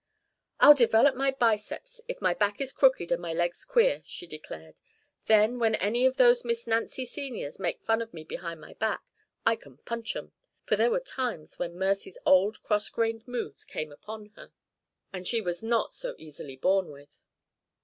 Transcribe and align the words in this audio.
"I'll 0.59 0.73
develop 0.73 1.13
my 1.13 1.29
biceps, 1.29 2.01
if 2.07 2.23
my 2.23 2.33
back 2.33 2.59
is 2.59 2.73
crooked 2.73 3.11
and 3.11 3.21
my 3.21 3.33
legs 3.33 3.63
queer," 3.63 4.01
she 4.03 4.25
declared. 4.25 4.79
"Then, 5.27 5.59
when 5.59 5.75
any 5.75 6.07
of 6.07 6.17
those 6.17 6.43
Miss 6.43 6.65
Nancy 6.65 7.05
Seniors 7.05 7.59
make 7.59 7.83
fun 7.83 8.01
of 8.01 8.11
me 8.11 8.23
behind 8.23 8.59
my 8.59 8.73
back, 8.73 9.05
I 9.45 9.55
can 9.55 9.77
punch 9.77 10.15
'em!" 10.15 10.31
for 10.63 10.75
there 10.75 10.89
were 10.89 10.99
times 10.99 11.59
when 11.59 11.77
Mercy's 11.77 12.17
old, 12.25 12.63
cross 12.63 12.89
grained 12.89 13.27
moods 13.27 13.63
came 13.63 13.91
upon 13.91 14.29
her, 14.35 14.51
and 15.13 15.27
she 15.27 15.39
was 15.39 15.61
not 15.61 15.93
so 15.93 16.15
easily 16.17 16.55
borne 16.55 16.89
with. 16.89 17.21